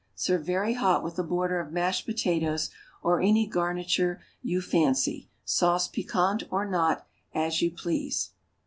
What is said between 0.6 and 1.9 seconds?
hot with a border of